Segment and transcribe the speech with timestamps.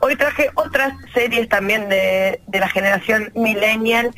[0.00, 4.12] Hoy traje otras series también de, de la generación millennial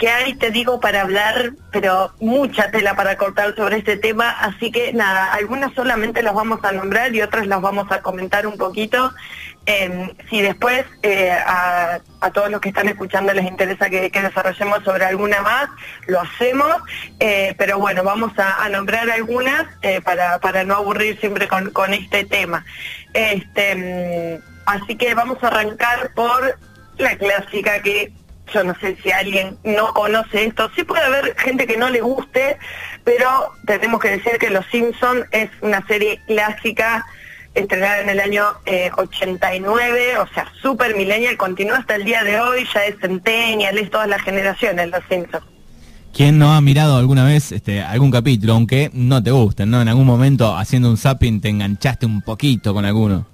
[0.00, 4.72] que hay, te digo, para hablar, pero mucha tela para cortar sobre este tema, así
[4.72, 8.56] que nada, algunas solamente las vamos a nombrar y otras las vamos a comentar un
[8.56, 9.12] poquito.
[9.66, 12.00] Em, si después eh, a,
[12.32, 15.68] todos los que están escuchando les interesa que, desarrollemos sobre alguna más,
[16.06, 16.76] lo hacemos,
[17.18, 21.92] eh, pero bueno, vamos a, nombrar algunas eh, para, para no aburrir siempre con, con
[21.92, 22.64] este tema.
[23.12, 26.58] Este, mm, así que vamos a arrancar por
[26.98, 28.12] la clásica que
[28.52, 32.00] yo no sé si alguien no conoce esto, sí puede haber gente que no le
[32.00, 32.58] guste,
[33.04, 37.06] pero tenemos que decir que Los Simpson es una serie clásica
[37.54, 38.44] estrenada en el año
[38.96, 43.78] 89, eh, o sea, super millennial, continúa hasta el día de hoy, ya es centennial,
[43.78, 45.44] es todas las generaciones Los Simpsons.
[46.12, 49.80] ¿Quién no ha mirado alguna vez este, algún capítulo, aunque no te guste, ¿no?
[49.80, 53.26] En algún momento haciendo un zapping te enganchaste un poquito con alguno.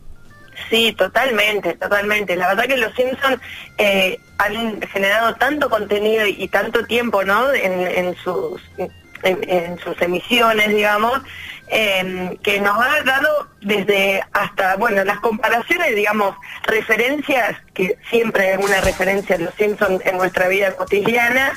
[0.70, 2.36] Sí, totalmente, totalmente.
[2.36, 3.38] La verdad que los Simpsons
[3.78, 7.52] eh, han generado tanto contenido y, tanto tiempo, ¿no?
[7.52, 8.62] En, sus
[9.22, 11.20] en, sus emisiones, digamos,
[11.68, 18.64] Em, que nos ha dado desde hasta, bueno, las comparaciones, digamos, referencias, que siempre hay
[18.64, 21.52] una referencia de los Simpsons en nuestra vida cotidiana,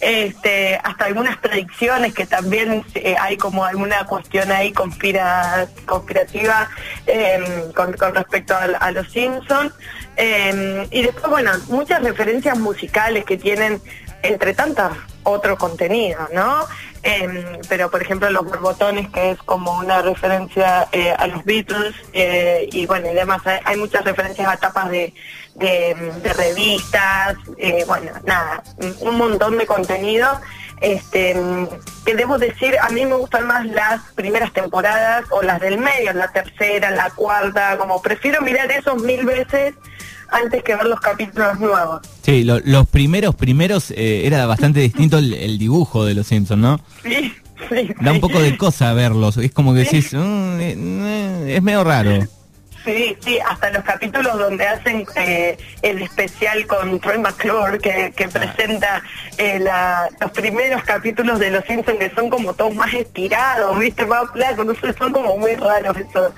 [0.00, 6.70] este, hasta algunas predicciones que también eh, hay como alguna cuestión ahí conspira, conspirativa
[7.06, 9.74] em, con, respecto a, los Simpsons.
[10.16, 13.82] Em, y después, bueno, muchas referencias musicales que tienen
[14.22, 16.66] entre tantas otro contenido, ¿no?
[17.02, 21.94] Em, pero por ejemplo los borbotones que es como una referencia eh, a los Beatles
[22.12, 25.14] eh, y bueno y además hay, muchas referencias a tapas de,
[26.36, 28.62] revistas eh, bueno nada
[29.00, 30.28] un montón de contenido.
[30.82, 31.36] Este
[32.06, 36.12] que debo decir a mí me gustan más las primeras temporadas o las del medio
[36.12, 39.74] la tercera la cuarta como prefiero mirar esos mil veces
[40.30, 42.00] antes que ver los capítulos nuevos.
[42.22, 46.80] Sí, los primeros, primeros eh, era bastante distinto el, dibujo de los Simpsons, ¿no?
[47.02, 47.32] Sí,
[47.68, 47.90] sí.
[48.00, 51.84] Da un poco de cosa verlos, es como que decís, mm, eh, eh, es medio
[51.84, 52.26] raro.
[52.84, 55.06] Sí, sí, hasta los capítulos donde hacen
[55.82, 59.02] el especial con Troy McClure, que, que presenta
[60.20, 64.06] los primeros capítulos de Los Simpsons, que son como todos más estirados, ¿viste?
[64.06, 66.32] Más no sé, son como muy raros esos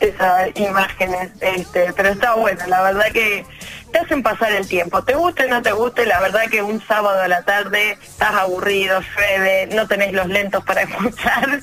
[0.00, 3.44] esas imágenes, este, pero está bueno, la verdad que
[3.92, 6.84] te hacen pasar el tiempo, te guste o no te guste, la verdad que un
[6.86, 11.60] sábado a la tarde estás aburrido, llueve, no tenés los lentos para escuchar,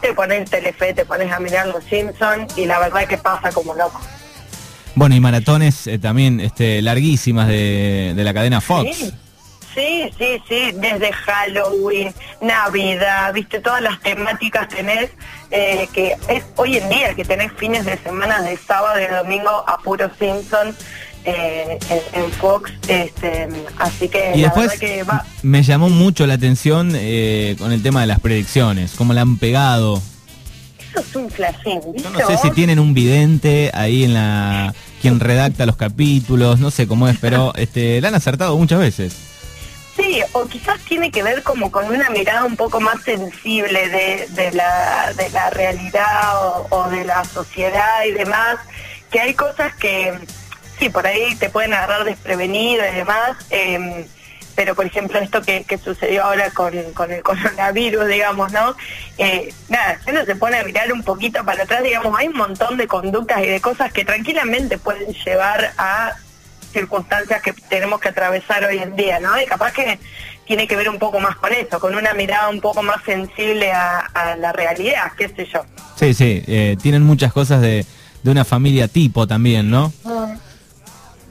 [0.00, 3.74] te pones Telefe, te pones a mirar los Simpsons y la verdad que pasa como
[3.74, 4.00] loco.
[4.94, 9.12] Bueno, y maratones eh, también este, larguísimas de, de la cadena Fox.
[9.74, 15.10] Sí, sí, sí, desde Halloween, Navidad, viste, todas las temáticas tenés,
[15.52, 19.64] eh, que es hoy en día que tenés fines de semana de sábado y domingo
[19.68, 20.76] a puro Simpson.
[21.24, 21.78] Eh,
[22.14, 23.46] en, Fox, este,
[23.78, 24.72] así que y después
[25.42, 29.36] me llamó mucho la atención eh, con el tema de las predicciones, cómo la han
[29.36, 30.00] pegado.
[30.78, 35.20] Eso es un flashín, Yo no sé si tienen un vidente ahí en la quien
[35.20, 39.14] redacta los capítulos, no sé cómo es, pero este, la han acertado muchas veces.
[39.96, 44.52] Sí, o quizás tiene que ver como con una mirada un poco más sensible de,
[44.52, 48.56] la, de la realidad o, de la sociedad y demás,
[49.10, 50.14] que hay cosas que
[50.80, 54.04] sí, por ahí te pueden agarrar desprevenido y demás, em,
[54.56, 58.74] pero por ejemplo esto que, sucedió ahora con, con, el coronavirus, digamos, ¿no?
[59.18, 62.36] Eh, nada, si uno se pone a mirar un poquito para atrás, digamos, hay un
[62.36, 66.14] montón de conductas y de cosas que tranquilamente pueden llevar a
[66.72, 69.40] circunstancias que tenemos que atravesar hoy en día, ¿no?
[69.40, 69.98] Y capaz que
[70.46, 73.70] tiene que ver un poco más con eso, con una mirada un poco más sensible
[73.72, 75.64] a, la realidad, qué sé yo.
[75.96, 77.84] Sí, sí, eh, tienen muchas cosas de,
[78.22, 79.92] de, una familia tipo también, ¿no?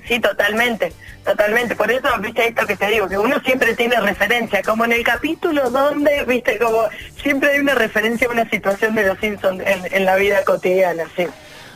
[0.10, 0.92] Sí, totalmente,
[1.24, 1.76] totalmente.
[1.76, 5.04] Por eso, viste esto que te digo, que uno siempre tiene referencia, como en el
[5.04, 6.82] capítulo donde, viste, como
[7.22, 11.04] siempre hay una referencia a una situación de los Simpsons en, en la vida cotidiana,
[11.16, 11.28] sí.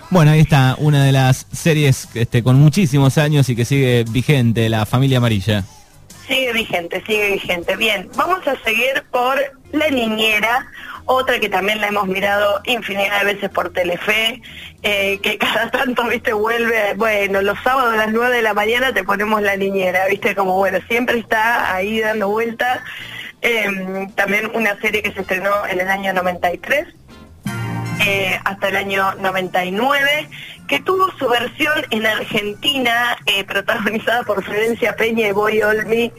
[0.10, 4.68] Bueno, ahí está una de las series este, con muchísimos años y que sigue vigente,
[4.68, 5.64] La Familia Amarilla.
[6.28, 7.76] Sigue vigente, sigue vigente.
[7.76, 9.40] Bien, vamos a seguir por
[9.74, 10.66] La Niñera,
[11.06, 14.42] otra que también la hemos mirado infinidad de veces por Telefe,
[14.82, 18.94] eh, que cada tanto, viste, vuelve, bueno, los sábados a las 9 de la mañana
[18.94, 22.80] te ponemos La Niñera, viste, como bueno, siempre está ahí dando vueltas.
[23.42, 26.88] Em, también una serie que se estrenó en el año 93
[28.06, 30.30] eh, hasta el año 99,
[30.68, 36.12] que tuvo su versión en Argentina, eh, protagonizada por Florencia Peña y Boy Olmi,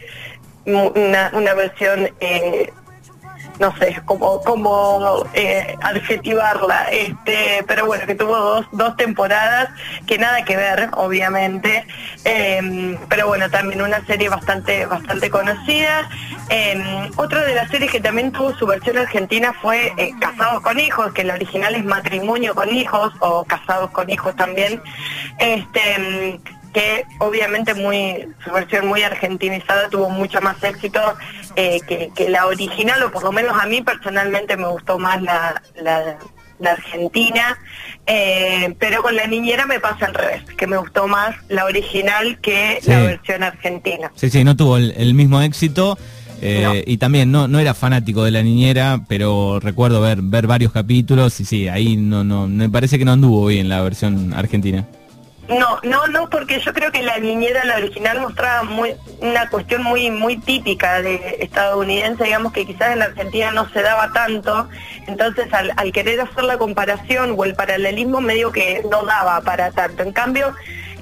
[0.67, 2.73] una, versión eh,
[3.59, 9.71] no sé cómo, cómo eh, adjetivarla, este, pero bueno, que tuvo dos, dos temporadas
[10.07, 11.87] que nada que ver, obviamente,
[12.25, 16.09] em, pero bueno, también una serie bastante, bastante conocida.
[16.51, 20.79] Eh, otra de las series que también tuvo su versión argentina fue eh, Casados con
[20.79, 24.83] Hijos, que el original es Matrimonio con Hijos, o Casados con Hijos también.
[25.39, 26.41] Este,
[26.75, 31.01] que obviamente muy su versión muy argentinizada tuvo mucho más éxito
[31.57, 35.63] eh, que, la original, o por lo menos a mí personalmente me gustó más la,
[35.81, 36.19] la,
[36.69, 37.59] argentina,
[38.07, 42.39] eh, pero con la niñera me pasa al revés, que me gustó más la original
[42.41, 44.11] que la versión argentina.
[44.17, 45.97] Sí, sí, no tuvo el, mismo éxito.
[46.47, 50.73] Eh, y también no, no era fanático de la niñera, pero recuerdo ver, ver varios
[50.73, 54.85] capítulos y sí, ahí no, no, me parece que no anduvo bien la versión argentina.
[55.49, 59.83] No, no, no, porque yo creo que la niñera, la original, mostraba muy, una cuestión
[59.83, 64.69] muy, muy típica de estadounidense, digamos que quizás en la Argentina no se daba tanto,
[65.07, 69.71] entonces al, al querer hacer la comparación o el paralelismo medio que no daba para
[69.71, 70.03] tanto.
[70.03, 70.55] En cambio,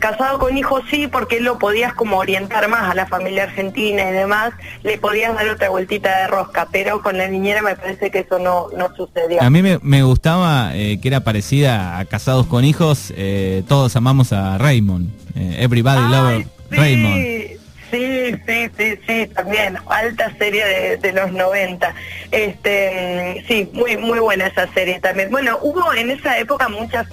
[0.02, 4.12] casado con hijos sí, porque lo podías como orientar más a la familia argentina y
[4.12, 4.52] demás,
[4.82, 8.40] le podías dar otra vueltita de rosca, pero con la niñera me parece que eso
[8.40, 9.40] no, no sucedió.
[9.40, 14.32] A mí me, gustaba eh, que era parecida a Casados con hijos, eh, todos amamos
[14.32, 17.52] a Raymond, eh, Everybody Love Raymond.
[17.92, 21.94] Sí, sí, sí, sí, también, alta serie de, los 90.
[22.30, 25.30] Este, sí, muy, muy buena esa serie también.
[25.30, 27.06] Bueno, hubo en esa época muchas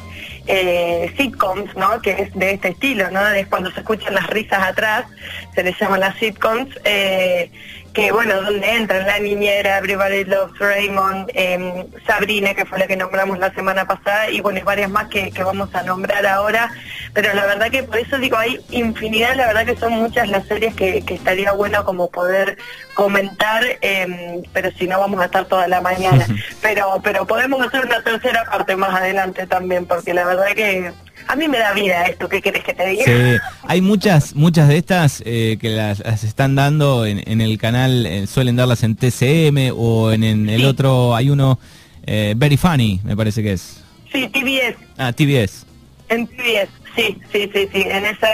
[0.52, 2.02] eh, sitcoms, ¿no?
[2.02, 3.26] Que es de este estilo, ¿no?
[3.30, 5.06] Es cuando se escuchan las risas atrás,
[5.54, 6.68] se les llaman las sitcoms.
[6.84, 7.52] Eh,
[7.94, 12.96] que bueno, donde entran la niñera, Everybody Loves Raymond, eh, Sabrina, que fue la que
[12.96, 16.72] nombramos la semana pasada, y bueno, y varias más que, vamos a nombrar ahora,
[17.14, 20.46] pero la verdad que por eso digo, hay infinidad, la verdad que son muchas las
[20.48, 22.58] series que, estaría bueno como poder
[22.94, 26.26] comentar, em, pero si no vamos a estar toda la mañana,
[26.62, 30.92] pero, pero podemos hacer una tercera parte más adelante también, porque la verdad que
[31.28, 33.06] a mí me da vida esto, ¿qué querés que te diga?
[33.06, 38.28] Sí, hay muchas, muchas de estas eh, que las, están dando en, el canal, eh,
[38.28, 41.60] suelen darlas en TCM o en, el otro, hay uno,
[42.06, 43.82] eh, Very Funny, me parece que es.
[44.12, 44.76] Sí, TBS.
[44.98, 45.66] Ah, TBS.
[46.10, 46.70] En TBS,
[47.02, 47.82] sí, sí, sí, sí.
[47.88, 48.30] En esa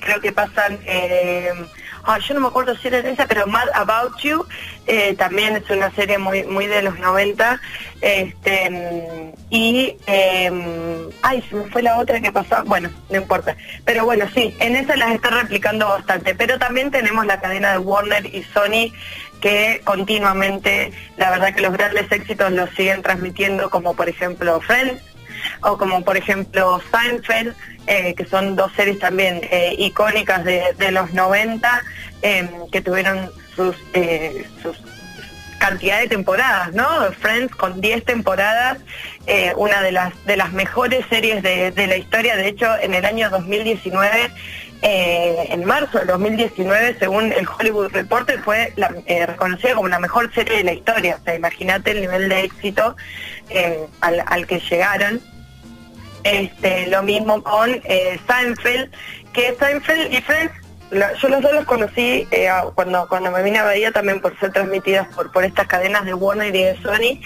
[0.00, 0.78] creo que pasan
[2.04, 4.46] Ah, yo no me acuerdo si era esa, pero Mad About You,
[4.86, 7.60] eh, también es una serie muy muy de los 90.
[8.00, 13.54] Este, y, eh, ay, se me fue la otra que pasó, bueno, no importa.
[13.84, 16.34] Pero bueno, sí, en esa las está replicando bastante.
[16.34, 18.92] Pero también tenemos la cadena de Warner y Sony
[19.40, 25.02] que continuamente, la verdad que los grandes éxitos los siguen transmitiendo, como por ejemplo Friends,
[25.62, 27.54] o como por ejemplo Seinfeld,
[27.86, 31.82] eh, que son dos series también eh, icónicas de, los 90,
[32.22, 34.80] em, que tuvieron sus, eh, sus
[35.58, 36.86] cantidad de temporadas, ¿no?
[37.20, 38.78] Friends con 10 temporadas,
[39.56, 43.04] una de las, de las mejores series de, de la historia, de hecho en el
[43.04, 44.30] año 2019
[44.82, 48.72] en marzo del 2019, según el Hollywood Reporter, fue
[49.26, 51.18] reconocida como la mejor serie de la historia.
[51.20, 52.96] O sea, imagínate el nivel de éxito
[54.00, 55.20] al, al, que llegaron.
[56.24, 58.90] Este, lo mismo con eh, Seinfeld,
[59.32, 60.52] que Seinfeld y Friends,
[61.20, 64.52] yo los dos los conocí eh, cuando, cuando me vine a Bahía también por ser
[64.52, 67.20] transmitidas por, por estas cadenas de Warner y de Sony.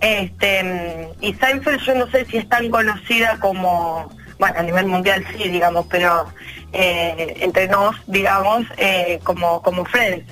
[0.00, 5.24] Este, y Seinfeld yo no sé si es tan conocida como, bueno, a nivel mundial
[5.36, 6.26] sí, digamos, pero
[6.72, 8.66] eh, entre nos, digamos,
[9.22, 10.26] como, como Friends.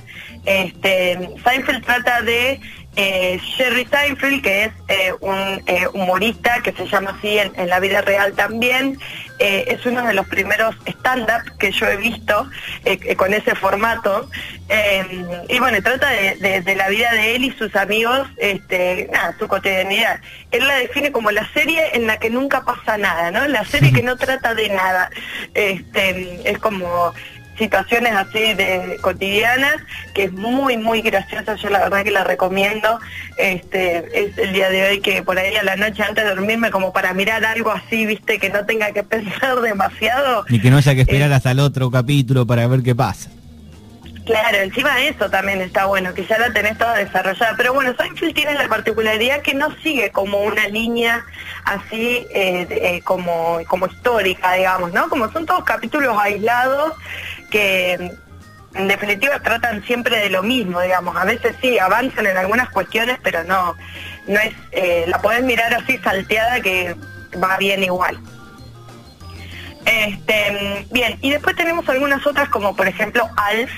[0.45, 2.61] Este, Seinfeld trata de
[2.95, 7.81] eh, Jerry Seinfeld, que es eh, un eh, humorista que se llama así en, la
[7.81, 8.99] vida real también,
[9.39, 12.49] es uno de los primeros stand-up que yo he visto
[13.17, 14.31] con ese formato.
[15.49, 20.21] y bueno, trata de, la vida de él y sus amigos, este, nada, su cotidianidad.
[20.53, 23.49] Él la define como la serie en la que nunca pasa nada, ¿no?
[23.49, 25.11] La serie que no trata de nada.
[25.55, 27.13] Este, es como
[27.59, 29.77] situaciones así de cotidianas,
[30.15, 32.99] que es muy, muy graciosa, yo la verdad que la recomiendo.
[33.37, 36.71] Este, es el día de hoy que por ahí a la noche antes de dormirme
[36.71, 40.45] como para mirar algo así, viste, que no tenga que pensar demasiado.
[40.49, 43.31] Y que no haya que esperar eh, hasta el otro capítulo para ver qué pasa.
[44.25, 47.55] Claro, encima de eso también está bueno, que ya la tenés toda desarrollada.
[47.57, 51.25] Pero bueno, Seinfeld tiene la particularidad que no sigue como una línea
[51.65, 55.09] así eh, eh, como, como histórica, digamos, ¿no?
[55.09, 56.95] Como son todos capítulos aislados
[57.51, 58.13] que
[58.75, 61.17] en definitiva tratan siempre de lo mismo, digamos.
[61.17, 63.75] A veces sí, avanzan en algunas cuestiones, pero no,
[64.29, 66.95] no es, eh, la podés mirar así salteada que
[67.43, 68.19] va bien igual.
[69.85, 73.73] Este, bien, y después tenemos algunas otras como por ejemplo Alf,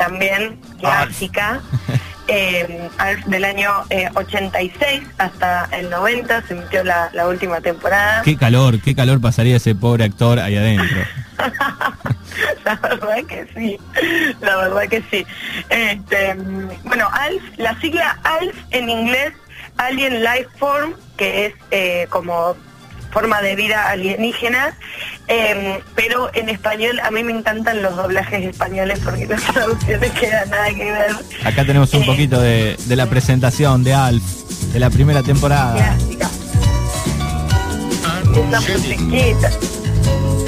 [0.00, 1.60] también clásica.
[2.26, 2.88] eh,
[3.26, 3.70] del año
[4.14, 8.22] 86 eh, hasta el 90, se emitió la, última temporada.
[8.22, 11.02] Qué calor, qué calor pasaría ese pobre actor ahí adentro.
[12.64, 13.78] la verdad que sí,
[14.40, 15.26] la verdad que sí.
[15.68, 16.34] Este,
[16.84, 19.32] bueno, ALF, la sigla ALF en inglés,
[19.76, 22.56] Alien Life Form, que es eh, como
[23.10, 24.76] forma de vida alienígena,
[25.26, 30.50] em, pero en español a mí me encantan los doblajes españoles porque las traducciones quedan
[30.50, 31.10] nada que ver.
[31.44, 34.22] Acá tenemos un eh, poquito de, la presentación de Alf,
[34.72, 35.74] de la primera temporada.
[35.74, 36.30] Clásica.
[38.30, 39.50] Esa musiquita.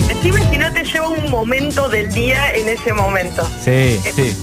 [0.08, 3.48] Decime si no te lleva un momento del día en ese momento.
[3.64, 4.36] Sí, sí.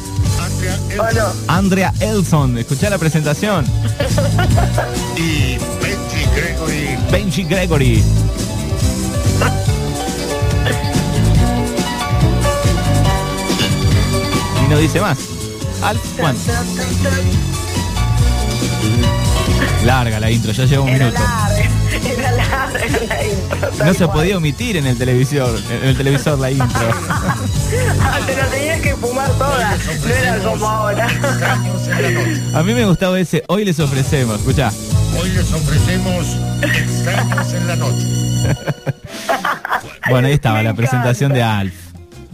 [1.48, 3.66] Andrea Elson, escuchá la presentación.
[5.16, 6.99] y Benji Gregory.
[7.12, 8.04] Benji Gregory.
[14.64, 15.18] y no dice más.
[15.82, 16.36] Al Juan.
[19.86, 21.18] Larga la intro, ya lleva un minuto.
[22.06, 23.86] Era larga la intro.
[23.86, 26.68] No se podía omitir en el televisor, en el televisor la intro.
[28.02, 31.08] ah, te la tenías que fumar toda, no era como ahora.
[32.54, 34.72] A mí me gustaba ese, hoy les ofrecemos, escucha.
[35.20, 38.08] Hoy les ofrecemos extraños en la noche.
[40.10, 41.74] bueno, ahí estaba la presentación de Alf.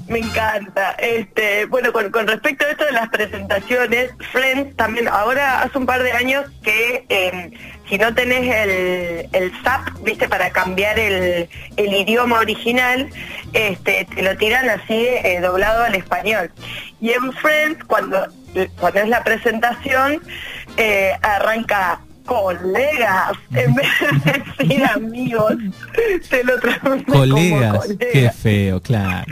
[0.07, 0.91] Me encanta.
[0.99, 6.03] Este, bueno, con, respecto a esto de las presentaciones, Friends también, ahora hace un par
[6.03, 7.51] de años que em,
[7.89, 13.09] si no tenés el, el SAP, viste, para cambiar el, idioma original,
[13.53, 16.51] este, te lo tiran así eh, doblado al español.
[16.99, 18.27] Y en Friends, cuando
[18.79, 20.21] pones la presentación,
[20.77, 23.87] eh, arranca colegas, en vez
[24.23, 25.53] de decir amigos,
[26.21, 29.25] se lo traduce colegas, como qué feo, claro.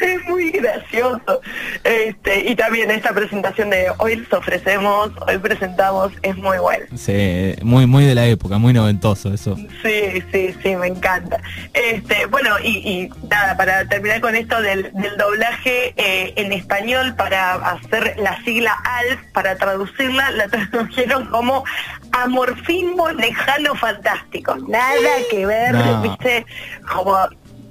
[0.00, 1.40] Es muy gracioso.
[1.84, 6.86] Este, y también esta presentación de hoy les ofrecemos, hoy presentamos, es muy buena.
[6.96, 9.56] Sí, muy, muy de la época, muy noventoso eso.
[9.82, 11.40] Sí, sí, sí, me encanta.
[11.74, 18.16] Este, bueno, y, nada, para terminar con esto del, doblaje eh, en español, para hacer
[18.18, 21.64] la sigla ALF, para traducirla, la tradujeron como
[22.12, 24.56] amorfismo lejano fantástico.
[24.68, 26.46] Nada que ver, viste,
[26.92, 27.16] como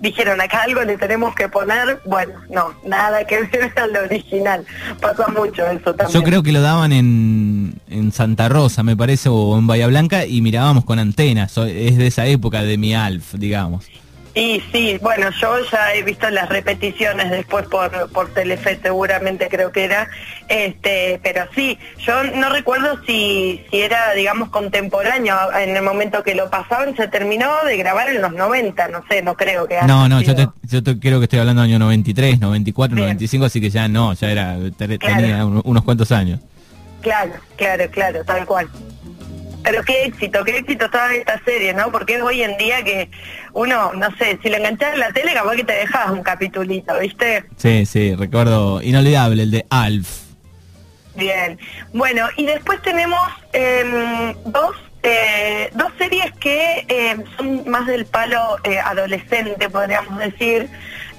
[0.02, 4.66] dijeron acá algo le tenemos que poner, bueno, no, nada que ver al original.
[5.02, 6.20] Pasa mucho eso también.
[6.20, 10.26] Yo creo que lo daban en, en Santa Rosa, me parece, o en Bahía Blanca,
[10.26, 11.58] y mirábamos con antenas.
[11.58, 13.86] Es de esa época de mi Alf, digamos.
[14.38, 19.72] Y sí, bueno, yo ya he visto las repeticiones después por, por Telefe, seguramente creo
[19.72, 20.10] que era,
[20.50, 25.38] este, pero sí, yo no recuerdo si, si era, digamos, contemporáneo.
[25.58, 29.22] En el momento que lo pasaban, se terminó de grabar en los 90, no sé,
[29.22, 32.42] no creo que No, no, yo, te, yo creo que estoy hablando del año 93,
[32.42, 36.42] 94, 95, así que ya no, ya era, tenía unos cuantos años.
[37.02, 38.68] Claro, claro, claro, tal cual.
[39.66, 41.92] Pero qué éxito, qué éxito toda esta serie, ¿no?
[41.92, 43.10] Porque es hoy en día que
[43.54, 46.98] uno, no sé, si lo enganchás en la tele, capaz que te dejas un capitulito,
[47.00, 47.44] ¿viste?
[47.58, 50.08] Sí, sí, recuerdo inolvidable, el de Alf.
[51.16, 51.58] Bien.
[51.94, 53.20] Bueno, y después tenemos
[53.54, 60.70] em, dos eh, dos series que em, son más del palo eh, adolescente, podríamos decir,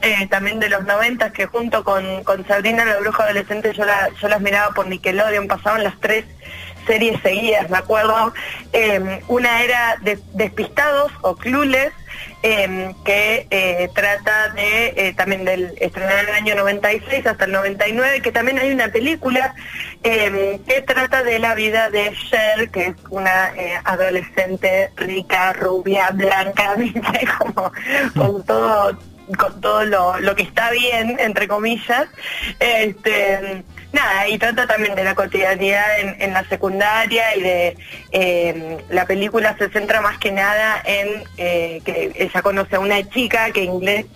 [0.03, 4.09] eh, también de los noventas, que junto con, con Sabrina la bruja adolescente yo, la,
[4.21, 6.25] yo las miraba por Nickelodeon, pasaban las tres
[6.87, 8.33] series seguidas, me acuerdo.
[8.73, 11.93] Em, una era de, Despistados o Clules,
[12.43, 17.53] em, que eh, trata de, eh, también del estrenar en el año 96 hasta el
[17.53, 19.55] 99, que también hay una película
[20.03, 26.11] em, que trata de la vida de Cher, que es una eh, adolescente rica, rubia,
[26.11, 26.77] blanca,
[27.39, 27.73] como
[28.15, 28.99] con todo
[29.39, 32.07] con todo lo, lo que está bien, entre comillas.
[32.61, 33.65] Este,
[33.97, 37.77] nada, y trata también de la cotidianidad en, la secundaria y de
[38.13, 43.03] em, la película se centra más que nada en eh, que ella conoce a una
[43.09, 43.63] chica que,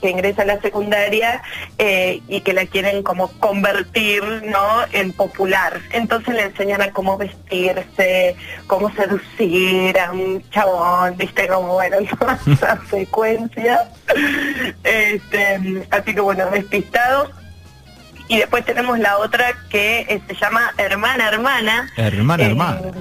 [0.01, 1.43] que ingresa a la secundaria
[1.79, 4.85] eh, y que la quieren como convertir ¿no?
[4.93, 5.81] en popular.
[5.93, 12.39] Entonces le enseñan a cómo vestirse, cómo seducir a un chabón, viste, como bueno, toda
[12.47, 13.89] esa secuencia.
[14.85, 17.40] Este, así que bueno, despistados
[18.31, 21.91] y después tenemos la otra que eh, se llama Hermana Hermana.
[21.97, 22.81] Hermana Hermana.
[22.87, 22.93] Eh,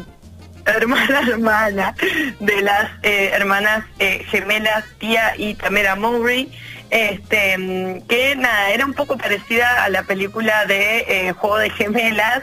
[0.66, 1.96] hermana Hermana,
[2.40, 3.86] de las eh, hermanas
[4.32, 6.52] gemelas Tía y Tamera Mowry.
[6.90, 12.42] Este, que nada, era un poco parecida a la película de Juego de Gemelas.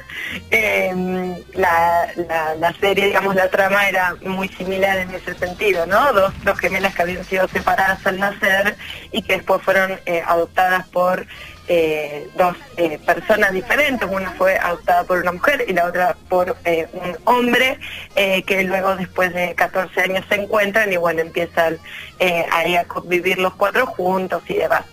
[0.52, 2.06] Em, la,
[2.60, 6.12] la, serie, digamos, la trama era muy similar en ese sentido, ¿no?
[6.12, 8.76] Dos, dos gemelas que habían sido separadas al nacer
[9.10, 11.26] y que después fueron adoptadas por
[11.68, 16.56] eh, dos eh, personas diferentes, una fue adoptada por una mujer y la otra por
[16.64, 17.78] eh, un hombre,
[18.14, 21.78] que luego después de 14 años se encuentran y bueno, empiezan
[22.52, 24.84] ahí a convivir los cuatro juntos y demás.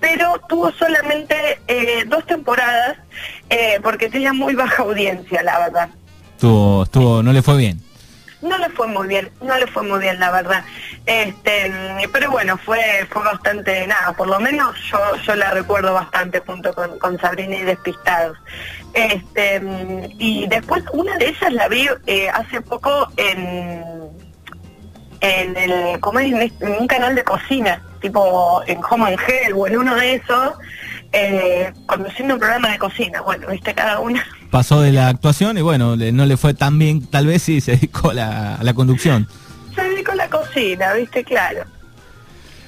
[0.00, 1.60] Pero tuvo solamente
[2.06, 2.96] dos temporadas
[3.82, 5.88] porque tenía muy baja audiencia, la verdad.
[6.40, 7.82] Tuvo, estuvo, no le fue bien
[8.42, 10.64] no le fue muy bien, no le fue muy bien la verdad.
[11.04, 11.72] Este,
[12.12, 16.72] pero bueno, fue fue bastante nada, por lo menos yo yo la recuerdo bastante junto
[16.72, 18.38] con, Sabrina y Despistados.
[18.94, 19.60] Este,
[20.18, 23.82] y después una de ellas la vi eh, hace poco en
[25.20, 29.78] en el como en, un canal de cocina, tipo en Home and Hell o en
[29.78, 30.54] uno de esos
[31.12, 33.20] eh, conduciendo un programa de cocina.
[33.20, 34.24] Bueno, viste cada una.
[34.50, 37.72] Pasó de la actuación y bueno, no le fue tan bien, tal vez sí se
[37.72, 39.28] dedicó a la, conducción.
[40.10, 41.64] A la cocina, viste, claro.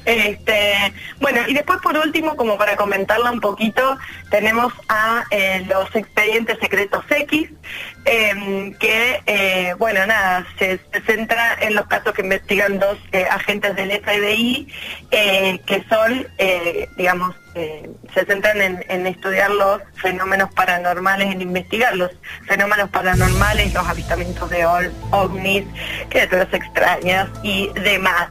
[0.04, 0.74] Este,
[1.18, 3.98] bueno, y después por último, como para comentarla un poquito,
[4.30, 7.50] tenemos a eh, los expedientes secretos X,
[8.04, 13.74] em, que, eh, bueno, nada, se, centra en los casos que investigan dos eh, agentes
[13.76, 14.68] del FBI,
[15.10, 16.26] que son,
[16.96, 22.10] digamos, se centran en, estudiar los fenómenos paranormales, en investigar los
[22.46, 25.64] fenómenos paranormales, los avistamientos de ovnis,
[26.08, 28.28] criaturas extrañas y demás.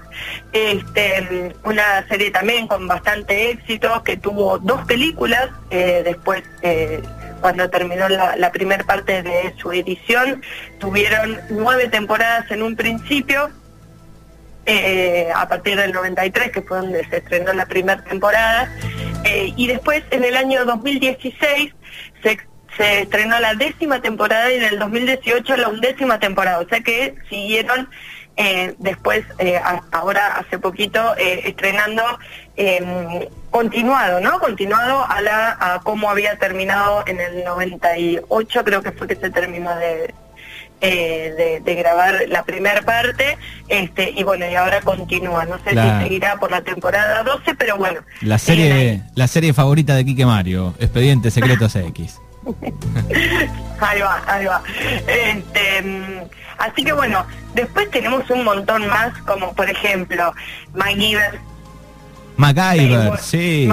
[0.51, 7.01] Este, una serie también con bastante éxito que tuvo dos películas, eh, después eh,
[7.43, 10.41] cuando terminó la, primera parte de su edición,
[10.79, 13.49] tuvieron nueve temporadas en un principio,
[14.65, 18.73] eh, a partir del 93, que fue donde se estrenó la primera temporada,
[19.25, 21.73] eh, y después, en el año 2016,
[22.23, 22.39] se,
[23.01, 26.59] estrenó la décima temporada y en el 2018 la undécima temporada.
[26.59, 27.89] O sea que siguieron
[28.37, 29.25] eh, después,
[29.91, 32.03] ahora hace poquito, estrenando
[32.55, 34.39] em, continuado, ¿no?
[34.39, 39.29] Continuado a, la, a cómo había terminado en el 98, creo que fue que se
[39.29, 40.13] terminó de,
[40.85, 43.37] eh, de, grabar la primera parte,
[43.69, 45.45] este, y bueno, y ahora continúa.
[45.45, 48.01] No sé si seguirá por la temporada 12, pero bueno.
[48.19, 52.19] La serie, la serie favorita de Quique Mario, Expediente Secretos X.
[53.79, 54.61] ahí va, ahí va.
[55.07, 60.33] Este, mm, así que bueno, después tenemos un montón más, como por ejemplo,
[60.73, 61.39] MacGyver.
[62.43, 63.69] MacGyver, sí.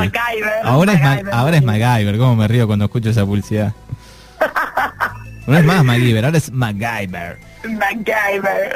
[0.62, 3.72] ahora, Es ahora es MacGyver, cómo me río cuando escucho esa publicidad.
[5.46, 7.38] No es más MacGyver, ahora es MacGyver.
[7.64, 8.72] MacGyver.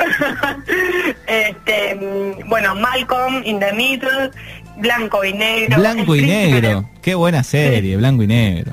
[1.29, 4.33] este, mm, bueno, Malcolm in the Middle,
[4.79, 5.79] Blanco y Negro.
[5.79, 8.73] Blanco y Negro, qué buena serie, Blanco y Negro.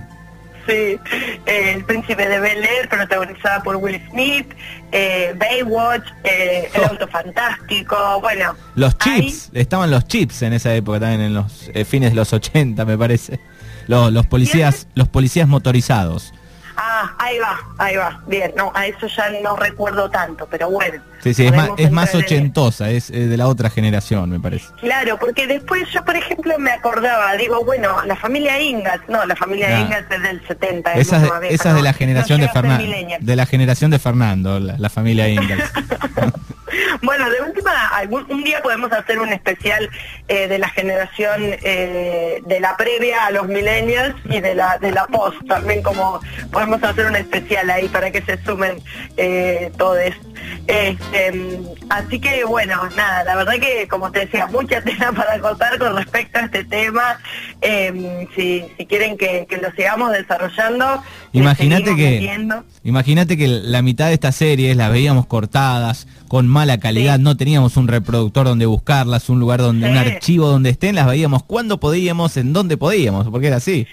[0.68, 1.00] Sí,
[1.46, 4.48] El Príncipe de Bel Air, protagonizada por Will Smith,
[4.92, 6.88] eh, Baywatch, eh, El oh.
[6.88, 8.56] Auto Fantástico, bueno.
[8.76, 12.34] Los chips, estaban los chips en esa época también, en los eh, fines de los
[12.34, 13.40] 80 me parece.
[13.88, 16.34] Los, los policías, los policías motorizados.
[16.84, 18.20] Ah, ahí va, ahí va.
[18.26, 21.00] Bien, no, a eso ya no recuerdo tanto, pero bueno.
[21.22, 24.66] Sí, sí, es más, es más ochentosa, es, de la otra generación, me parece.
[24.80, 29.36] Claro, porque después yo, por ejemplo, me acordaba, digo, bueno, la familia Ingalls, no, la
[29.36, 30.94] familia Ingalls es del 70.
[30.94, 31.18] Esa
[31.48, 32.84] es de, la generación de Fernando.
[33.20, 35.72] De la generación de Fernando, la, familia Ingalls.
[37.02, 37.72] Bueno, de última,
[38.30, 39.90] un día podemos hacer un especial
[40.28, 44.92] eh, de la generación eh, de la previa a los millennials y de la de
[44.92, 46.20] la post también, como
[46.52, 48.82] podemos hacer un especial ahí para que se sumen
[49.18, 50.02] eh, todos.
[50.68, 55.78] Este, así que bueno, nada, la verdad que como te decía, mucha tela para contar
[55.80, 57.20] con respecto a este tema.
[57.62, 61.02] Em, si, quieren que, lo sigamos desarrollando,
[61.34, 62.40] imagínate que
[62.84, 67.78] imagínate que la mitad de estas series las veíamos cortadas con mala calidad, no teníamos
[67.78, 72.38] un reproductor donde buscarlas, un lugar donde, un archivo donde estén, las veíamos cuando podíamos,
[72.38, 73.88] en donde podíamos, porque era así.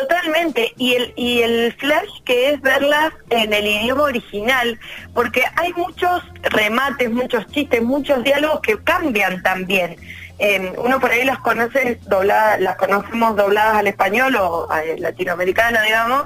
[0.00, 4.78] Totalmente, y el, y el flash que es verlas en el idioma original,
[5.14, 9.96] porque hay muchos remates, muchos chistes, muchos diálogos que cambian también.
[10.76, 16.24] uno por ahí las conoce dobladas, las conocemos dobladas al español o al latinoamericano, digamos,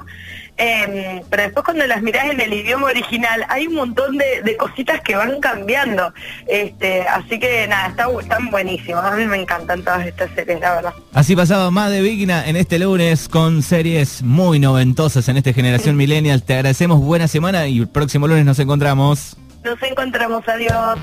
[0.63, 5.01] Em, pero después cuando las mirás en el idioma original hay un montón de, cositas
[5.01, 6.13] que van cambiando.
[6.47, 9.03] Este, así que nada, están buenísimas.
[9.05, 10.93] A mí me encantan todas estas series, la verdad.
[11.13, 15.97] Así pasaba más de Vigna en este lunes con series muy noventosas en esta generación
[15.97, 16.43] millennial.
[16.43, 19.37] Te agradecemos, buena semana y el próximo lunes nos encontramos.
[19.63, 20.99] Nos encontramos, adiós.